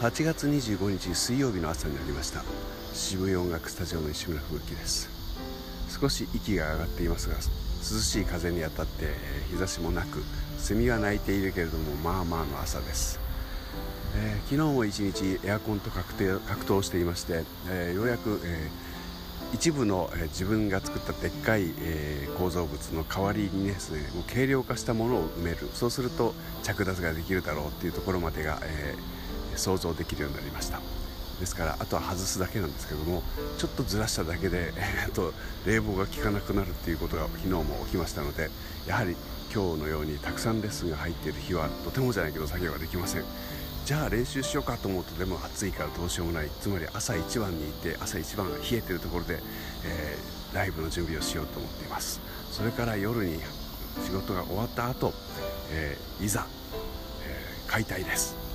[0.00, 2.44] 8月25日水曜日の朝になりました。
[2.94, 5.10] 渋谷音楽スタジオの石村吹雪です。
[6.00, 9.06] 少し息が上がっていますが涼しい風に当たって
[9.50, 10.22] 日差しもなく
[10.56, 13.18] セミは鳴いているけれどもまあまあの朝です、
[14.14, 21.72] えー、昨日も一日エアコンと格闘していまして、えー、ようやく、えー、一部の、自分が作ったでっかい、
[22.38, 25.68] 構造物の代わりにですね軽量化したものを埋める。
[25.74, 28.94] そうすると着脱ができるだろうっていうところまでが、え
[29.58, 30.80] 想像できるようになりました。
[31.40, 33.22] ですからあとは外すだけなんですけども
[33.58, 35.32] ちょっとずらしただけで、えー、と
[35.66, 38.50] 冷房が効かなくなるっていうことが昨日も起きましたので
[38.88, 39.14] やはり
[39.54, 43.24] 今日のようにたくさんレッスンが入っている日はとてもじゃないけど作業ができません。
[43.84, 46.50] じゃあ練習しようかと思うとでも暑いからどうしようもない。
[46.60, 49.38] つまり朝一番にいて朝一番冷えてるところで、
[49.86, 52.20] えー、ライブの準備をしようと思っています。
[52.50, 53.40] それから夜に
[54.04, 55.14] 仕事が終わった後、
[55.70, 56.46] えー、いざ、
[57.24, 58.47] えー、解体です。